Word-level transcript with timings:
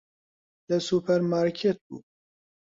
لە 0.69 0.77
سوپەرمارکێت 0.87 1.77
بوو. 1.87 1.99